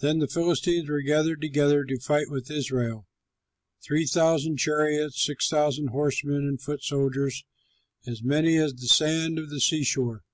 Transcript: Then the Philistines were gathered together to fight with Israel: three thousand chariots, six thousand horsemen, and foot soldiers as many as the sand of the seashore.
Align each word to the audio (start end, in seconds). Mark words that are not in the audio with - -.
Then 0.00 0.18
the 0.18 0.26
Philistines 0.26 0.88
were 0.88 1.02
gathered 1.02 1.40
together 1.40 1.84
to 1.84 2.00
fight 2.00 2.28
with 2.28 2.50
Israel: 2.50 3.06
three 3.80 4.06
thousand 4.06 4.56
chariots, 4.56 5.22
six 5.24 5.48
thousand 5.48 5.90
horsemen, 5.90 6.48
and 6.48 6.60
foot 6.60 6.82
soldiers 6.82 7.44
as 8.04 8.24
many 8.24 8.56
as 8.56 8.74
the 8.74 8.88
sand 8.88 9.38
of 9.38 9.50
the 9.50 9.60
seashore. 9.60 10.24